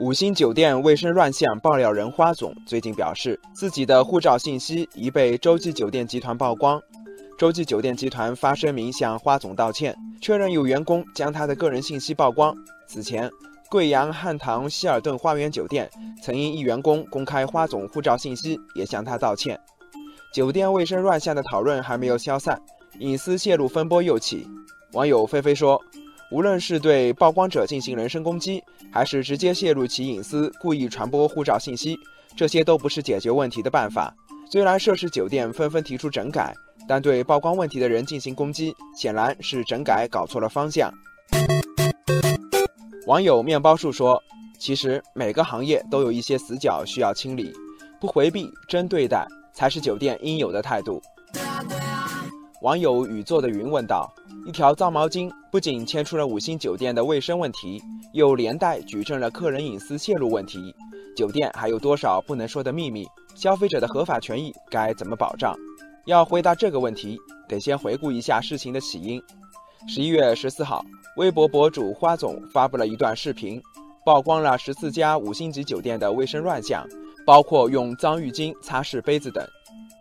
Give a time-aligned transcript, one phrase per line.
[0.00, 6.80] 五星酒店卫生乱象爆料人花总最近表示，自己的护照信息已被洲际酒店集团曝光。
[7.36, 12.54] 洲际酒店集团发声明向花总道歉，确认有员工将他的个人信息曝光。
[12.86, 13.28] 此前，
[13.68, 15.90] 贵阳汉唐希尔顿花园酒店
[16.22, 19.58] 曾因一员工公开花总护照信息，也向他道歉。
[20.32, 22.62] 酒店卫生乱象的讨论还没有消散，
[23.00, 24.46] 隐私泄露风波又起。
[24.92, 25.82] 网友菲菲说。
[26.30, 31.96] 无论是对曝光者进行人身攻击，还是直接泄露其隐私、故意传播护照信息，
[32.36, 34.14] 这些都不是解决问题的办法。
[34.50, 36.54] 虽然涉事酒店纷纷提出整改，
[36.88, 40.92] 但对曝光问题的人进行攻击，显然是整改搞错了方向。
[43.06, 44.22] 网友面包树说
[44.58, 47.52] ：“其实每个行业都有一些死角需要清理，
[48.00, 51.02] 不回避、真对待，才是酒店应有的态度。”
[52.62, 54.12] 网友雨做的云问道。
[54.46, 60.74] 一条脏毛巾不仅牵出了五星酒店的卫生问题，又连带举证了客人隐私泄露问题。
[61.14, 63.06] 酒店还有多少不能说的秘密？
[63.34, 65.54] 消费者的合法权益该怎么保障？
[66.06, 69.22] 要回答这个问题，得先回顾一下事情的起因。
[69.86, 70.84] 十一月十四号，
[71.16, 73.60] 微博博主花总发布了一段视频，
[74.04, 76.84] 曝光了十四家五星级酒店的卫生乱象，
[77.26, 79.46] 包括用脏浴巾擦拭杯子等。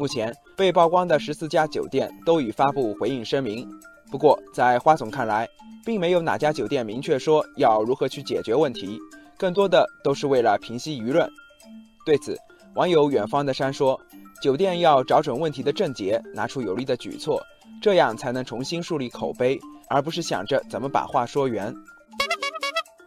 [0.00, 3.68] 目前被曝光的十四家酒店都已发布回应声明。
[4.10, 5.46] 不过，在花总看来，
[5.84, 8.98] 并没有哪家酒店明确说要如何去解决问题，
[9.36, 11.30] 更多的都是为了平息舆论。
[12.06, 12.34] 对此，
[12.76, 14.00] 网友远方的山说
[14.40, 17.38] ：“酒店要找准问题的症结，拿出有力的举措，
[17.82, 21.74] 这样才能重新树立口碑，而不是想着怎么把话说圆。”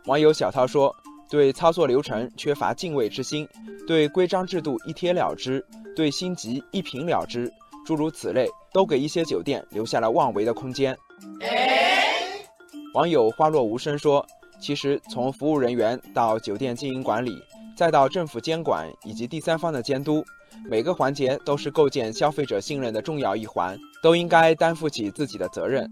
[0.05, 0.95] 网友小涛说
[1.27, 3.49] ：“对操作流程缺乏敬畏之心，
[3.87, 7.51] 对规章制度一贴了之，对星级一凭了之。”
[7.85, 10.97] 诸如此类，都给一些酒店留下了妄为的空间。
[12.93, 14.25] 网友花落无声说
[14.61, 17.37] ：“其实从服务人员到酒店经营管理，
[17.75, 20.23] 再到政府监管以及第三方的监督，
[20.69, 25.91] 每个环节都是构建消费者信任的重要一环，都应该担负起自己的责任。”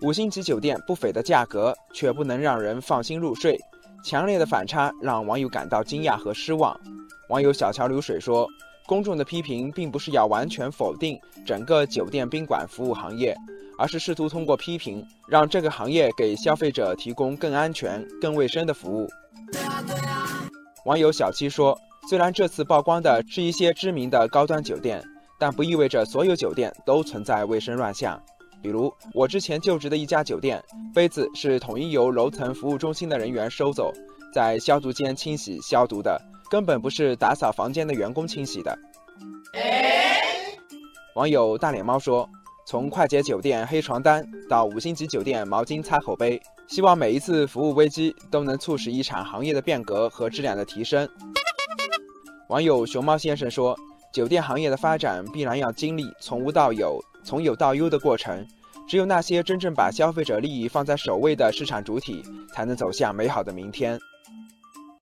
[0.00, 3.58] 五星级酒店不菲的价格，却不能让人放心入睡，
[4.02, 6.78] 强烈的反差让网友感到惊讶和失望。
[7.28, 8.48] 网友小桥流水说。
[8.88, 13.36] 公众的批评并不是要完全否定整个酒店宾馆服务行业，
[13.76, 19.08] 而是试图通过批评让这个行业给消费者提供更安全、更卫生的服务。
[20.84, 21.76] 网友小七说
[22.08, 25.02] ：“虽然这次曝光的是一些知名的高端酒店，
[25.36, 28.22] 但不意味着所有酒店都存在卫生乱象。
[28.62, 30.62] 比如我之前就职的一家酒店，
[30.94, 33.92] 杯子是统一由楼层服务中心的人员收走，
[34.32, 38.78] 在消毒间清洗消毒的。”根本不是打扫房间的员工清洗的。
[41.14, 42.28] 网友大脸猫说
[42.66, 51.08] ：“从快捷酒店黑床单到五星级酒店毛巾擦口碑，希望每一次服务危机都能促使一场行业的变革和质量的提升。”
[52.48, 53.74] 网友熊猫先生说
[54.12, 58.46] ：“酒店行业的发展必然要经历从无到有、从有到优的过程，
[58.86, 63.98] 只有那些真正把消费者利益放在首位的市场主体，才能走向美好的明天。”